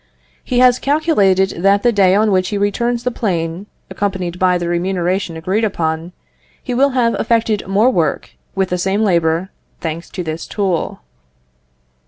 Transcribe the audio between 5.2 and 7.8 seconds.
agreed upon, he will have effected